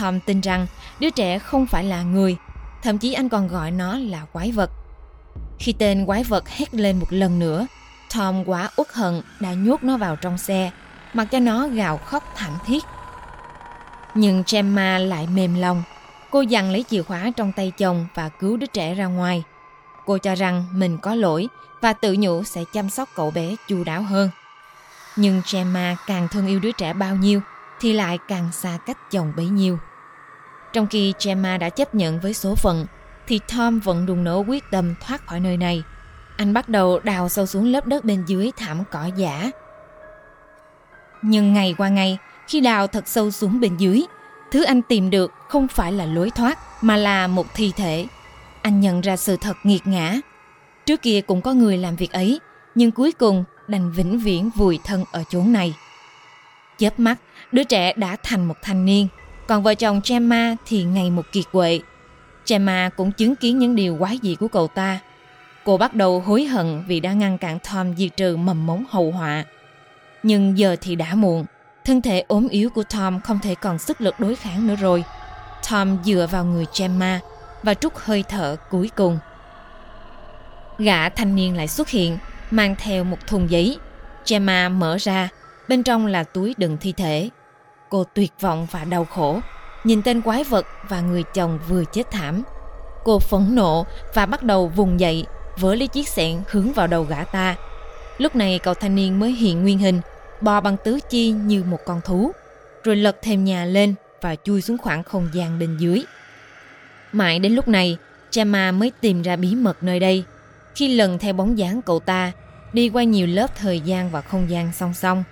Tom 0.00 0.20
tin 0.20 0.40
rằng 0.40 0.66
đứa 1.00 1.10
trẻ 1.10 1.38
không 1.38 1.66
phải 1.66 1.84
là 1.84 2.02
người, 2.02 2.36
thậm 2.82 2.98
chí 2.98 3.12
anh 3.12 3.28
còn 3.28 3.48
gọi 3.48 3.70
nó 3.70 3.98
là 3.98 4.24
quái 4.32 4.52
vật. 4.52 4.70
Khi 5.58 5.72
tên 5.72 6.06
quái 6.06 6.24
vật 6.24 6.48
hét 6.48 6.74
lên 6.74 6.98
một 6.98 7.06
lần 7.10 7.38
nữa, 7.38 7.66
Tom 8.14 8.44
quá 8.44 8.70
uất 8.76 8.92
hận 8.92 9.22
đã 9.40 9.52
nhốt 9.52 9.82
nó 9.82 9.96
vào 9.96 10.16
trong 10.16 10.38
xe, 10.38 10.70
mặc 11.12 11.24
cho 11.24 11.38
nó 11.38 11.68
gào 11.68 11.98
khóc 11.98 12.32
thảm 12.36 12.52
thiết. 12.66 12.84
Nhưng 14.14 14.42
Gemma 14.50 14.98
lại 14.98 15.26
mềm 15.26 15.54
lòng. 15.54 15.82
Cô 16.30 16.40
dặn 16.40 16.70
lấy 16.70 16.84
chìa 16.90 17.02
khóa 17.02 17.30
trong 17.36 17.52
tay 17.52 17.72
chồng 17.78 18.06
và 18.14 18.28
cứu 18.28 18.56
đứa 18.56 18.66
trẻ 18.66 18.94
ra 18.94 19.06
ngoài. 19.06 19.42
Cô 20.06 20.18
cho 20.18 20.34
rằng 20.34 20.64
mình 20.72 20.98
có 20.98 21.14
lỗi 21.14 21.48
và 21.80 21.92
tự 21.92 22.16
nhủ 22.18 22.42
sẽ 22.44 22.64
chăm 22.72 22.90
sóc 22.90 23.08
cậu 23.14 23.30
bé 23.30 23.54
chu 23.68 23.84
đáo 23.84 24.02
hơn. 24.02 24.30
Nhưng 25.16 25.42
Gemma 25.52 25.96
càng 26.06 26.28
thương 26.28 26.46
yêu 26.46 26.60
đứa 26.60 26.72
trẻ 26.72 26.92
bao 26.92 27.16
nhiêu 27.16 27.40
thì 27.82 27.92
lại 27.92 28.18
càng 28.28 28.52
xa 28.52 28.78
cách 28.86 29.10
chồng 29.10 29.32
bấy 29.36 29.46
nhiêu. 29.46 29.78
Trong 30.72 30.86
khi 30.86 31.14
Gemma 31.24 31.58
đã 31.58 31.70
chấp 31.70 31.94
nhận 31.94 32.20
với 32.20 32.34
số 32.34 32.54
phận, 32.54 32.86
thì 33.26 33.40
Tom 33.56 33.80
vẫn 33.80 34.06
đùng 34.06 34.24
nổ 34.24 34.40
quyết 34.40 34.64
tâm 34.70 34.94
thoát 35.00 35.26
khỏi 35.26 35.40
nơi 35.40 35.56
này. 35.56 35.82
Anh 36.36 36.52
bắt 36.52 36.68
đầu 36.68 36.98
đào 36.98 37.28
sâu 37.28 37.46
xuống 37.46 37.66
lớp 37.66 37.86
đất 37.86 38.04
bên 38.04 38.24
dưới 38.26 38.50
thảm 38.56 38.82
cỏ 38.90 39.10
giả. 39.16 39.50
Nhưng 41.22 41.52
ngày 41.52 41.74
qua 41.78 41.88
ngày, 41.88 42.18
khi 42.48 42.60
đào 42.60 42.86
thật 42.86 43.08
sâu 43.08 43.30
xuống 43.30 43.60
bên 43.60 43.76
dưới, 43.76 44.02
thứ 44.50 44.64
anh 44.64 44.82
tìm 44.82 45.10
được 45.10 45.32
không 45.48 45.68
phải 45.68 45.92
là 45.92 46.06
lối 46.06 46.30
thoát 46.30 46.58
mà 46.82 46.96
là 46.96 47.26
một 47.26 47.46
thi 47.54 47.72
thể. 47.76 48.06
Anh 48.62 48.80
nhận 48.80 49.00
ra 49.00 49.16
sự 49.16 49.36
thật 49.36 49.56
nghiệt 49.62 49.86
ngã. 49.86 50.16
Trước 50.86 51.02
kia 51.02 51.20
cũng 51.20 51.40
có 51.40 51.52
người 51.52 51.78
làm 51.78 51.96
việc 51.96 52.12
ấy, 52.12 52.40
nhưng 52.74 52.90
cuối 52.90 53.12
cùng 53.12 53.44
đành 53.68 53.92
vĩnh 53.92 54.18
viễn 54.18 54.50
vùi 54.50 54.78
thân 54.84 55.04
ở 55.12 55.24
chốn 55.28 55.52
này. 55.52 55.74
Chớp 56.78 57.00
mắt, 57.00 57.18
đứa 57.52 57.64
trẻ 57.64 57.92
đã 57.96 58.16
thành 58.22 58.44
một 58.44 58.54
thanh 58.62 58.84
niên, 58.84 59.08
còn 59.46 59.62
vợ 59.62 59.74
chồng 59.74 60.00
Gemma 60.08 60.56
thì 60.66 60.84
ngày 60.84 61.10
một 61.10 61.26
kiệt 61.32 61.44
quệ. 61.52 61.80
Gemma 62.46 62.90
cũng 62.96 63.12
chứng 63.12 63.36
kiến 63.36 63.58
những 63.58 63.76
điều 63.76 63.96
quái 63.98 64.18
dị 64.22 64.34
của 64.34 64.48
cậu 64.48 64.68
ta. 64.68 64.98
Cô 65.64 65.76
bắt 65.76 65.94
đầu 65.94 66.20
hối 66.20 66.44
hận 66.44 66.84
vì 66.86 67.00
đã 67.00 67.12
ngăn 67.12 67.38
cản 67.38 67.58
Tom 67.58 67.96
diệt 67.96 68.16
trừ 68.16 68.36
mầm 68.36 68.66
mống 68.66 68.84
hậu 68.90 69.10
họa. 69.10 69.44
Nhưng 70.22 70.58
giờ 70.58 70.76
thì 70.80 70.96
đã 70.96 71.14
muộn, 71.14 71.44
thân 71.84 72.02
thể 72.02 72.24
ốm 72.28 72.48
yếu 72.48 72.70
của 72.70 72.82
Tom 72.82 73.20
không 73.20 73.38
thể 73.42 73.54
còn 73.54 73.78
sức 73.78 74.00
lực 74.00 74.20
đối 74.20 74.36
kháng 74.36 74.66
nữa 74.66 74.76
rồi. 74.76 75.04
Tom 75.70 75.98
dựa 76.04 76.26
vào 76.30 76.44
người 76.44 76.66
Gemma 76.78 77.20
và 77.62 77.74
trút 77.74 77.92
hơi 77.96 78.24
thở 78.28 78.56
cuối 78.70 78.90
cùng. 78.96 79.18
Gã 80.78 81.08
thanh 81.08 81.36
niên 81.36 81.56
lại 81.56 81.68
xuất 81.68 81.88
hiện, 81.88 82.18
mang 82.50 82.74
theo 82.78 83.04
một 83.04 83.26
thùng 83.26 83.50
giấy. 83.50 83.78
Gemma 84.26 84.68
mở 84.68 84.96
ra, 85.00 85.28
Bên 85.68 85.82
trong 85.82 86.06
là 86.06 86.24
túi 86.24 86.54
đựng 86.58 86.76
thi 86.80 86.92
thể. 86.92 87.28
Cô 87.92 88.04
tuyệt 88.14 88.32
vọng 88.40 88.66
và 88.70 88.84
đau 88.84 89.04
khổ, 89.04 89.40
nhìn 89.84 90.02
tên 90.02 90.22
quái 90.22 90.44
vật 90.44 90.66
và 90.88 91.00
người 91.00 91.22
chồng 91.34 91.58
vừa 91.68 91.84
chết 91.84 92.10
thảm. 92.10 92.42
Cô 93.04 93.18
phẫn 93.18 93.54
nộ 93.54 93.86
và 94.14 94.26
bắt 94.26 94.42
đầu 94.42 94.68
vùng 94.68 95.00
dậy, 95.00 95.26
vỡ 95.58 95.74
lấy 95.74 95.88
chiếc 95.88 96.08
xẻng 96.08 96.42
hướng 96.50 96.72
vào 96.72 96.86
đầu 96.86 97.04
gã 97.04 97.24
ta. 97.24 97.56
Lúc 98.18 98.36
này 98.36 98.58
cậu 98.58 98.74
thanh 98.74 98.94
niên 98.94 99.18
mới 99.18 99.32
hiện 99.32 99.62
nguyên 99.62 99.78
hình, 99.78 100.00
bò 100.40 100.60
bằng 100.60 100.76
tứ 100.84 100.98
chi 101.10 101.30
như 101.30 101.64
một 101.64 101.78
con 101.86 102.00
thú, 102.04 102.32
rồi 102.84 102.96
lật 102.96 103.16
thêm 103.22 103.44
nhà 103.44 103.64
lên 103.64 103.94
và 104.20 104.36
chui 104.44 104.62
xuống 104.62 104.78
khoảng 104.78 105.02
không 105.02 105.28
gian 105.32 105.58
bên 105.58 105.76
dưới. 105.76 106.04
Mãi 107.12 107.38
đến 107.38 107.54
lúc 107.54 107.68
này, 107.68 107.96
Chama 108.30 108.72
mới 108.72 108.92
tìm 109.00 109.22
ra 109.22 109.36
bí 109.36 109.54
mật 109.54 109.82
nơi 109.82 110.00
đây. 110.00 110.24
Khi 110.74 110.96
lần 110.96 111.18
theo 111.18 111.32
bóng 111.32 111.58
dáng 111.58 111.82
cậu 111.82 112.00
ta, 112.00 112.32
đi 112.72 112.88
qua 112.88 113.02
nhiều 113.02 113.26
lớp 113.26 113.56
thời 113.56 113.80
gian 113.80 114.10
và 114.10 114.20
không 114.20 114.50
gian 114.50 114.70
song 114.72 114.94
song, 114.94 115.24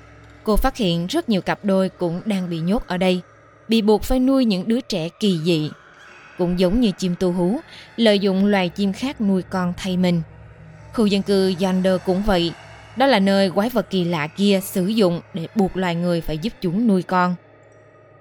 cô 0.45 0.57
phát 0.57 0.77
hiện 0.77 1.07
rất 1.07 1.29
nhiều 1.29 1.41
cặp 1.41 1.65
đôi 1.65 1.89
cũng 1.89 2.23
đang 2.25 2.51
bị 2.51 2.59
nhốt 2.59 2.87
ở 2.87 2.97
đây, 2.97 3.21
bị 3.69 3.83
buộc 3.83 4.03
phải 4.03 4.19
nuôi 4.21 4.45
những 4.45 4.69
đứa 4.69 4.81
trẻ 4.81 5.09
kỳ 5.21 5.39
dị. 5.45 5.71
Cũng 6.39 6.61
giống 6.61 6.81
như 6.81 6.91
chim 6.99 7.15
tu 7.21 7.33
hú, 7.33 7.61
lợi 7.97 8.19
dụng 8.19 8.47
loài 8.47 8.69
chim 8.69 8.93
khác 8.93 9.21
nuôi 9.21 9.43
con 9.43 9.73
thay 9.77 9.97
mình. 9.97 10.23
Khu 10.95 11.07
dân 11.07 11.23
cư 11.23 11.55
Yonder 11.61 11.95
cũng 12.07 12.23
vậy, 12.23 12.53
đó 12.97 13.07
là 13.07 13.19
nơi 13.19 13.51
quái 13.51 13.69
vật 13.69 13.91
kỳ 13.91 14.05
lạ 14.05 14.27
kia 14.27 14.61
sử 14.65 14.87
dụng 14.87 15.21
để 15.35 15.47
buộc 15.55 15.77
loài 15.77 15.95
người 15.95 16.21
phải 16.21 16.39
giúp 16.39 16.53
chúng 16.61 16.87
nuôi 16.87 17.03
con. 17.03 17.35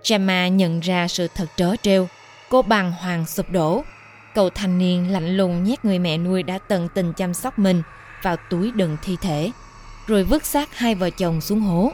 Gemma 0.09 0.47
nhận 0.47 0.79
ra 0.79 1.07
sự 1.07 1.27
thật 1.35 1.45
trớ 1.55 1.75
trêu. 1.81 2.07
Cô 2.49 2.61
bàng 2.61 2.91
hoàng 2.91 3.25
sụp 3.25 3.49
đổ. 3.49 3.83
Cậu 4.35 4.49
thanh 4.49 4.77
niên 4.77 5.11
lạnh 5.11 5.37
lùng 5.37 5.63
nhét 5.63 5.85
người 5.85 5.99
mẹ 5.99 6.17
nuôi 6.17 6.43
đã 6.43 6.57
tận 6.57 6.87
tình 6.93 7.13
chăm 7.13 7.33
sóc 7.33 7.59
mình 7.59 7.81
vào 8.23 8.35
túi 8.49 8.71
đựng 8.71 8.97
thi 9.03 9.17
thể, 9.21 9.51
rồi 10.07 10.23
vứt 10.23 10.45
xác 10.45 10.77
hai 10.77 10.95
vợ 10.95 11.09
chồng 11.09 11.41
xuống 11.41 11.61
hố. 11.61 11.91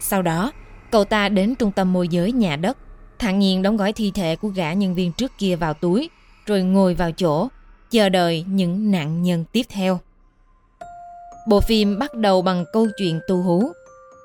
Sau 0.00 0.22
đó, 0.22 0.52
cậu 0.90 1.04
ta 1.04 1.28
đến 1.28 1.54
trung 1.54 1.72
tâm 1.72 1.92
môi 1.92 2.08
giới 2.08 2.32
nhà 2.32 2.56
đất, 2.56 2.76
thản 3.18 3.38
nhiên 3.38 3.62
đóng 3.62 3.76
gói 3.76 3.92
thi 3.92 4.10
thể 4.14 4.36
của 4.36 4.48
gã 4.48 4.72
nhân 4.72 4.94
viên 4.94 5.12
trước 5.12 5.32
kia 5.38 5.56
vào 5.56 5.74
túi, 5.74 6.10
rồi 6.46 6.62
ngồi 6.62 6.94
vào 6.94 7.12
chỗ, 7.12 7.48
chờ 7.90 8.08
đợi 8.08 8.44
những 8.48 8.90
nạn 8.90 9.22
nhân 9.22 9.44
tiếp 9.52 9.66
theo. 9.68 10.00
Bộ 11.48 11.60
phim 11.60 11.98
bắt 11.98 12.14
đầu 12.14 12.42
bằng 12.42 12.64
câu 12.72 12.86
chuyện 12.96 13.20
tu 13.28 13.42
hú, 13.42 13.62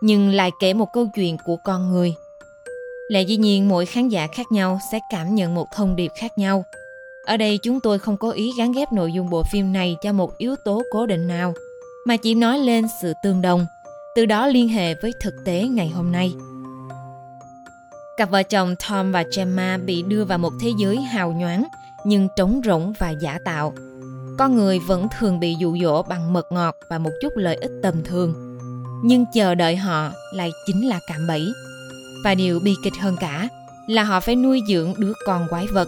nhưng 0.02 0.30
lại 0.30 0.52
kể 0.60 0.74
một 0.74 0.88
câu 0.94 1.08
chuyện 1.16 1.38
của 1.46 1.56
con 1.64 1.92
người. 1.92 2.14
Lẽ 3.10 3.22
dĩ 3.22 3.38
nhiên 3.38 3.70
mỗi 3.70 3.86
khán 3.86 4.10
giả 4.10 4.28
khác 4.28 4.52
nhau 4.52 4.80
sẽ 4.92 5.00
cảm 5.12 5.36
nhận 5.36 5.56
một 5.56 5.68
thông 5.76 5.96
điệp 5.96 6.12
khác 6.20 6.38
nhau. 6.38 6.64
Ở 7.26 7.38
đây 7.38 7.60
chúng 7.64 7.80
tôi 7.80 8.00
không 8.00 8.18
có 8.18 8.32
ý 8.32 8.52
gắn 8.58 8.72
ghép 8.72 8.92
nội 8.92 9.14
dung 9.14 9.30
bộ 9.30 9.44
phim 9.52 9.74
này 9.74 9.96
cho 10.02 10.14
một 10.14 10.38
yếu 10.38 10.56
tố 10.66 10.82
cố 10.92 11.06
định 11.06 11.28
nào, 11.28 11.54
mà 12.06 12.18
chỉ 12.18 12.36
nói 12.36 12.60
lên 12.60 12.86
sự 13.02 13.14
tương 13.24 13.42
đồng, 13.42 13.66
từ 14.16 14.26
đó 14.26 14.48
liên 14.48 14.68
hệ 14.68 14.94
với 14.94 15.14
thực 15.20 15.34
tế 15.46 15.68
ngày 15.68 15.90
hôm 15.90 16.12
nay. 16.12 16.34
Cặp 18.18 18.30
vợ 18.30 18.44
chồng 18.44 18.76
Tom 18.90 19.12
và 19.12 19.24
Gemma 19.38 19.78
bị 19.78 20.02
đưa 20.02 20.26
vào 20.26 20.38
một 20.38 20.54
thế 20.62 20.72
giới 20.78 21.02
hào 21.02 21.32
nhoáng 21.32 21.68
nhưng 22.06 22.28
trống 22.36 22.62
rỗng 22.66 22.94
và 23.00 23.10
giả 23.10 23.40
tạo. 23.46 23.74
Con 24.38 24.56
người 24.56 24.80
vẫn 24.80 25.08
thường 25.20 25.40
bị 25.40 25.56
dụ 25.60 25.78
dỗ 25.82 26.04
bằng 26.04 26.34
mật 26.34 26.52
ngọt 26.52 26.76
và 26.90 26.98
một 26.98 27.12
chút 27.22 27.34
lợi 27.36 27.56
ích 27.56 27.72
tầm 27.84 28.04
thường. 28.04 28.58
Nhưng 29.04 29.26
chờ 29.34 29.56
đợi 29.56 29.76
họ 29.76 30.12
lại 30.34 30.52
chính 30.66 30.88
là 30.88 31.00
cạm 31.08 31.28
bẫy. 31.28 31.48
Và 32.24 32.36
điều 32.36 32.60
bi 32.60 32.76
kịch 32.84 32.94
hơn 33.00 33.16
cả 33.20 33.48
là 33.88 34.04
họ 34.04 34.20
phải 34.20 34.36
nuôi 34.36 34.62
dưỡng 34.68 34.94
đứa 34.98 35.14
con 35.26 35.48
quái 35.50 35.68
vật. 35.68 35.88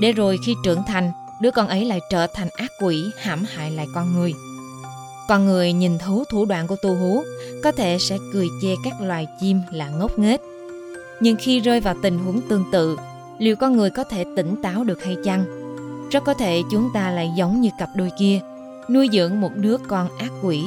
Để 0.00 0.12
rồi 0.12 0.38
khi 0.46 0.54
trưởng 0.64 0.82
thành, 0.86 1.12
đứa 1.42 1.50
con 1.50 1.68
ấy 1.68 1.84
lại 1.84 2.00
trở 2.10 2.26
thành 2.26 2.48
ác 2.56 2.70
quỷ 2.80 3.10
hãm 3.18 3.44
hại 3.44 3.70
lại 3.70 3.86
con 3.94 4.14
người. 4.14 4.32
Con 5.28 5.46
người 5.46 5.72
nhìn 5.72 5.98
thấu 5.98 6.24
thủ 6.30 6.44
đoạn 6.44 6.66
của 6.66 6.76
tu 6.82 6.94
hú, 6.94 7.22
có 7.62 7.72
thể 7.72 7.98
sẽ 7.98 8.18
cười 8.32 8.48
chê 8.62 8.74
các 8.84 9.00
loài 9.00 9.26
chim 9.40 9.60
là 9.70 9.88
ngốc 9.88 10.18
nghếch. 10.18 10.40
Nhưng 11.20 11.36
khi 11.36 11.60
rơi 11.60 11.80
vào 11.80 11.94
tình 12.02 12.18
huống 12.18 12.40
tương 12.40 12.64
tự, 12.72 12.96
liệu 13.38 13.56
con 13.56 13.76
người 13.76 13.90
có 13.90 14.04
thể 14.04 14.24
tỉnh 14.36 14.62
táo 14.62 14.84
được 14.84 15.04
hay 15.04 15.16
chăng? 15.24 15.44
Rất 16.10 16.24
có 16.24 16.34
thể 16.34 16.62
chúng 16.70 16.90
ta 16.94 17.10
lại 17.10 17.30
giống 17.36 17.60
như 17.60 17.70
cặp 17.78 17.88
đôi 17.94 18.10
kia, 18.18 18.40
nuôi 18.90 19.08
dưỡng 19.12 19.40
một 19.40 19.50
đứa 19.56 19.76
con 19.88 20.08
ác 20.18 20.30
quỷ 20.42 20.64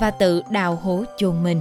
và 0.00 0.10
tự 0.10 0.42
đào 0.50 0.78
hố 0.82 1.04
chôn 1.16 1.42
mình. 1.42 1.60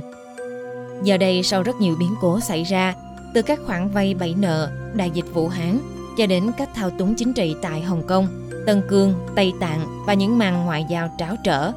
Giờ 1.03 1.17
đây 1.17 1.43
sau 1.43 1.63
rất 1.63 1.75
nhiều 1.75 1.95
biến 1.99 2.15
cố 2.21 2.39
xảy 2.39 2.63
ra, 2.63 2.95
từ 3.33 3.41
các 3.41 3.59
khoản 3.65 3.89
vay 3.89 4.13
bẫy 4.13 4.35
nợ, 4.37 4.69
đại 4.93 5.11
dịch 5.11 5.25
Vũ 5.33 5.47
Hán 5.47 5.79
cho 6.17 6.25
đến 6.25 6.51
các 6.57 6.69
thao 6.75 6.89
túng 6.89 7.15
chính 7.15 7.33
trị 7.33 7.55
tại 7.61 7.81
Hồng 7.81 8.03
Kông, 8.07 8.27
Tân 8.65 8.81
Cương, 8.87 9.13
Tây 9.35 9.53
Tạng 9.59 10.03
và 10.05 10.13
những 10.13 10.37
màn 10.37 10.65
ngoại 10.65 10.85
giao 10.89 11.09
tráo 11.17 11.35
trở, 11.43 11.71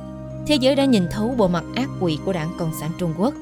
thế 0.46 0.54
giới 0.54 0.74
đã 0.74 0.84
nhìn 0.84 1.06
thấu 1.10 1.34
bộ 1.36 1.48
mặt 1.48 1.64
ác 1.74 1.88
quỷ 2.00 2.18
của 2.24 2.32
đảng 2.32 2.52
Cộng 2.58 2.72
sản 2.80 2.90
Trung 2.98 3.14
Quốc. 3.18 3.34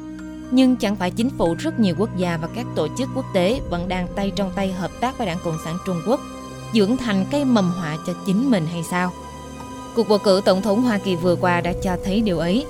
Nhưng 0.51 0.77
chẳng 0.77 0.97
phải 0.97 1.11
chính 1.11 1.31
phủ 1.31 1.55
rất 1.59 1.81
nhiều 1.81 1.95
quốc 1.99 2.17
gia 2.17 2.37
và 2.37 2.49
các 2.55 2.67
tổ 2.75 2.89
chức 2.99 3.09
quốc 3.15 3.25
tế 3.35 3.61
vẫn 3.71 3.89
đang 3.89 4.09
tay 4.17 4.33
trong 4.37 4.53
tay 4.55 4.73
hợp 4.73 4.91
tác 5.01 5.19
với 5.19 5.27
đảng 5.27 5.39
Cộng 5.45 5.59
sản 5.65 5.79
Trung 5.87 6.03
Quốc, 6.07 6.21
dưỡng 6.75 6.97
thành 6.97 7.27
cây 7.31 7.45
mầm 7.45 7.71
họa 7.71 7.97
cho 8.07 8.13
chính 8.27 8.51
mình 8.51 8.67
hay 8.73 8.83
sao? 8.91 9.13
Cuộc 9.97 10.09
bầu 10.09 10.19
cử 10.19 10.41
tổng 10.45 10.63
thống 10.63 10.83
Hoa 10.83 10.99
Kỳ 10.99 11.17
vừa 11.17 11.37
qua 11.37 11.61
đã 11.61 11.73
cho 11.83 11.97
thấy 12.05 12.21
điều 12.21 12.39
ấy. 12.39 12.67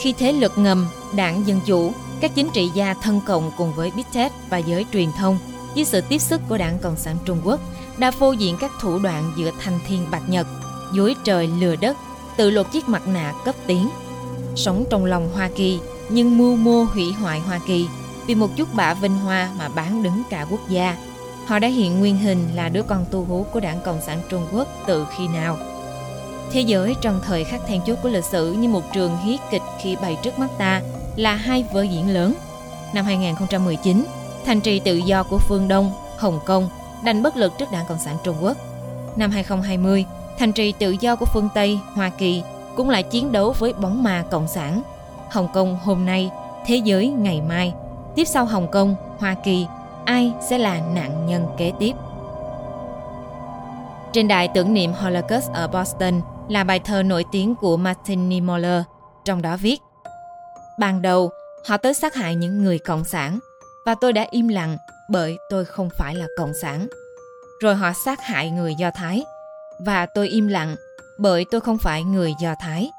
Khi 0.00 0.12
thế 0.12 0.32
lực 0.32 0.52
ngầm, 0.56 0.86
đảng 1.16 1.46
Dân 1.46 1.60
Chủ, 1.66 1.92
các 2.20 2.34
chính 2.34 2.48
trị 2.52 2.70
gia 2.74 2.94
thân 2.94 3.20
cộng 3.26 3.50
cùng 3.56 3.72
với 3.74 3.92
Big 3.96 4.04
Tech 4.14 4.32
và 4.50 4.58
giới 4.58 4.86
truyền 4.92 5.12
thông 5.18 5.38
dưới 5.74 5.84
sự 5.84 6.00
tiếp 6.00 6.18
sức 6.18 6.40
của 6.48 6.58
đảng 6.58 6.78
Cộng 6.78 6.96
sản 6.96 7.16
Trung 7.24 7.40
Quốc 7.44 7.60
đã 7.98 8.10
phô 8.10 8.32
diễn 8.32 8.56
các 8.60 8.70
thủ 8.80 8.98
đoạn 8.98 9.32
giữa 9.36 9.50
thanh 9.60 9.78
thiên 9.88 10.06
bạch 10.10 10.28
nhật, 10.28 10.46
dối 10.92 11.14
trời 11.24 11.50
lừa 11.60 11.76
đất, 11.76 11.96
tự 12.36 12.50
lột 12.50 12.72
chiếc 12.72 12.88
mặt 12.88 13.08
nạ 13.08 13.32
cấp 13.44 13.54
tiến. 13.66 13.88
Sống 14.56 14.84
trong 14.90 15.04
lòng 15.04 15.30
Hoa 15.34 15.50
Kỳ 15.56 15.80
nhưng 16.08 16.38
mưu 16.38 16.56
mô 16.56 16.82
hủy 16.82 17.12
hoại 17.12 17.40
Hoa 17.40 17.60
Kỳ 17.66 17.86
vì 18.26 18.34
một 18.34 18.56
chút 18.56 18.74
bạ 18.74 18.94
vinh 18.94 19.18
hoa 19.18 19.50
mà 19.58 19.68
bán 19.68 20.02
đứng 20.02 20.22
cả 20.30 20.46
quốc 20.50 20.68
gia. 20.68 20.96
Họ 21.46 21.58
đã 21.58 21.68
hiện 21.68 21.98
nguyên 21.98 22.18
hình 22.18 22.48
là 22.54 22.68
đứa 22.68 22.82
con 22.82 23.04
tu 23.10 23.24
hú 23.24 23.46
của 23.52 23.60
đảng 23.60 23.80
Cộng 23.84 24.00
sản 24.00 24.18
Trung 24.28 24.46
Quốc 24.52 24.68
từ 24.86 25.06
khi 25.16 25.28
nào. 25.28 25.58
Thế 26.52 26.60
giới 26.60 26.94
trong 27.00 27.20
thời 27.26 27.44
khắc 27.44 27.60
then 27.66 27.80
chốt 27.86 27.98
của 28.02 28.08
lịch 28.08 28.24
sử 28.24 28.52
như 28.52 28.68
một 28.68 28.82
trường 28.92 29.16
hí 29.16 29.38
kịch 29.50 29.62
khi 29.80 29.96
bày 29.96 30.18
trước 30.22 30.38
mắt 30.38 30.48
ta 30.58 30.82
là 31.16 31.34
hai 31.34 31.64
vở 31.72 31.82
diễn 31.82 32.14
lớn. 32.14 32.34
Năm 32.94 33.04
2019, 33.04 34.04
thành 34.46 34.60
trì 34.60 34.80
tự 34.80 34.96
do 34.96 35.22
của 35.22 35.38
phương 35.38 35.68
Đông, 35.68 35.92
Hồng 36.18 36.40
Kông 36.44 36.68
đành 37.04 37.22
bất 37.22 37.36
lực 37.36 37.52
trước 37.58 37.70
đảng 37.72 37.86
Cộng 37.88 37.98
sản 37.98 38.16
Trung 38.24 38.36
Quốc. 38.40 38.56
Năm 39.16 39.30
2020, 39.30 40.04
thành 40.38 40.52
trì 40.52 40.72
tự 40.72 40.96
do 41.00 41.16
của 41.16 41.26
phương 41.26 41.48
Tây, 41.54 41.78
Hoa 41.94 42.10
Kỳ 42.18 42.42
cũng 42.76 42.90
lại 42.90 43.02
chiến 43.02 43.32
đấu 43.32 43.54
với 43.58 43.72
bóng 43.72 44.02
ma 44.02 44.24
Cộng 44.30 44.48
sản. 44.48 44.82
Hồng 45.30 45.48
Kông 45.54 45.78
hôm 45.84 46.06
nay, 46.06 46.30
thế 46.66 46.76
giới 46.76 47.08
ngày 47.08 47.42
mai. 47.48 47.74
Tiếp 48.14 48.24
sau 48.24 48.44
Hồng 48.44 48.70
Kông, 48.70 48.96
Hoa 49.18 49.34
Kỳ, 49.44 49.66
ai 50.04 50.32
sẽ 50.50 50.58
là 50.58 50.80
nạn 50.94 51.26
nhân 51.26 51.46
kế 51.58 51.72
tiếp? 51.78 51.92
Trên 54.12 54.28
đài 54.28 54.48
tưởng 54.48 54.74
niệm 54.74 54.92
Holocaust 54.92 55.52
ở 55.52 55.68
Boston 55.68 56.20
là 56.48 56.64
bài 56.64 56.78
thơ 56.78 57.02
nổi 57.02 57.24
tiếng 57.32 57.54
của 57.54 57.76
Martin 57.76 58.28
Niemöller, 58.28 58.82
trong 59.24 59.42
đó 59.42 59.56
viết 59.56 59.82
Ban 60.78 61.02
đầu, 61.02 61.30
họ 61.68 61.76
tới 61.76 61.94
sát 61.94 62.14
hại 62.14 62.34
những 62.34 62.64
người 62.64 62.78
cộng 62.78 63.04
sản 63.04 63.38
và 63.86 63.94
tôi 63.94 64.12
đã 64.12 64.26
im 64.30 64.48
lặng 64.48 64.76
bởi 65.10 65.38
tôi 65.50 65.64
không 65.64 65.88
phải 65.98 66.14
là 66.14 66.26
cộng 66.38 66.52
sản. 66.62 66.86
Rồi 67.60 67.74
họ 67.74 67.92
sát 68.04 68.20
hại 68.22 68.50
người 68.50 68.74
Do 68.74 68.90
Thái 68.90 69.24
và 69.78 70.06
tôi 70.06 70.28
im 70.28 70.48
lặng 70.48 70.76
bởi 71.18 71.44
tôi 71.50 71.60
không 71.60 71.78
phải 71.78 72.04
người 72.04 72.34
Do 72.40 72.54
Thái. 72.60 72.90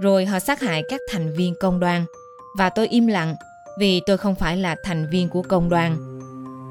Rồi 0.00 0.26
họ 0.26 0.40
sát 0.40 0.60
hại 0.60 0.82
các 0.88 1.00
thành 1.10 1.34
viên 1.34 1.54
công 1.60 1.80
đoàn 1.80 2.04
và 2.58 2.70
tôi 2.70 2.88
im 2.88 3.06
lặng 3.06 3.36
vì 3.78 4.00
tôi 4.06 4.18
không 4.18 4.34
phải 4.34 4.56
là 4.56 4.76
thành 4.84 5.10
viên 5.10 5.28
của 5.28 5.42
công 5.42 5.68
đoàn. 5.68 6.18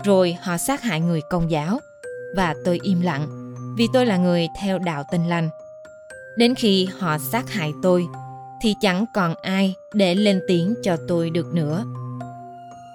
Rồi 0.06 0.38
họ 0.41 0.58
sát 0.58 0.82
hại 0.82 1.01
người 1.01 1.22
công 1.29 1.51
giáo 1.51 1.79
và 2.36 2.56
tôi 2.65 2.79
im 2.84 3.01
lặng 3.01 3.53
vì 3.77 3.88
tôi 3.94 4.06
là 4.06 4.17
người 4.17 4.48
theo 4.62 4.79
đạo 4.79 5.03
tinh 5.12 5.27
lành. 5.29 5.50
Đến 6.38 6.56
khi 6.56 6.88
họ 7.00 7.17
sát 7.17 7.50
hại 7.50 7.72
tôi 7.84 8.08
thì 8.62 8.75
chẳng 8.82 9.06
còn 9.13 9.36
ai 9.41 9.75
để 9.94 10.15
lên 10.15 10.41
tiếng 10.48 10.75
cho 10.84 10.98
tôi 11.08 11.29
được 11.29 11.53
nữa. 11.53 11.86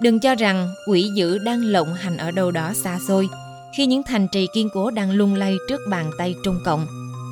Đừng 0.03 0.21
cho 0.21 0.35
rằng 0.35 0.75
quỷ 0.89 1.11
dữ 1.17 1.39
đang 1.39 1.65
lộng 1.65 1.95
hành 1.95 2.17
ở 2.17 2.31
đâu 2.31 2.51
đó 2.51 2.73
xa 2.85 2.99
xôi, 3.09 3.29
khi 3.77 3.87
những 3.87 4.03
thành 4.03 4.29
trì 4.29 4.47
kiên 4.55 4.69
cố 4.75 4.91
đang 4.91 5.11
lung 5.11 5.35
lay 5.35 5.57
trước 5.69 5.81
bàn 5.91 6.11
tay 6.19 6.35
Trung 6.45 6.61
Cộng, 6.65 6.87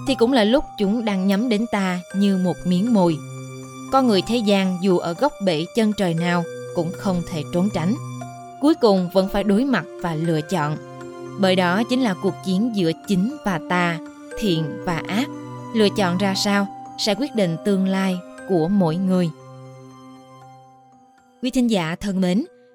thì 0.06 0.14
cũng 0.14 0.32
là 0.32 0.44
lúc 0.44 0.64
chúng 0.78 1.04
đang 1.04 1.26
nhắm 1.26 1.48
đến 1.48 1.66
ta 1.72 2.00
như 2.16 2.36
một 2.36 2.56
miếng 2.64 2.94
mồi. 2.94 3.16
Con 3.92 4.06
người 4.06 4.22
thế 4.22 4.36
gian 4.36 4.78
dù 4.82 4.98
ở 4.98 5.12
góc 5.12 5.32
bể 5.44 5.66
chân 5.74 5.92
trời 5.92 6.14
nào 6.14 6.44
cũng 6.74 6.92
không 6.98 7.22
thể 7.30 7.42
trốn 7.52 7.68
tránh. 7.74 7.94
Cuối 8.60 8.74
cùng 8.74 9.10
vẫn 9.12 9.28
phải 9.28 9.44
đối 9.44 9.64
mặt 9.64 9.84
và 10.02 10.14
lựa 10.14 10.40
chọn. 10.40 10.76
Bởi 11.38 11.56
đó 11.56 11.82
chính 11.90 12.02
là 12.02 12.14
cuộc 12.22 12.34
chiến 12.44 12.70
giữa 12.74 12.92
chính 13.08 13.36
và 13.44 13.60
tà, 13.68 13.98
thiện 14.38 14.64
và 14.84 15.02
ác. 15.08 15.28
Lựa 15.74 15.88
chọn 15.96 16.18
ra 16.18 16.34
sao 16.34 16.66
sẽ 16.98 17.14
quyết 17.14 17.34
định 17.34 17.56
tương 17.64 17.88
lai 17.88 18.18
của 18.48 18.68
mỗi 18.68 18.96
người. 18.96 19.30
Quý 21.42 21.50
thính 21.50 21.70
giả 21.70 21.96
thân 22.00 22.20
mến, 22.20 22.44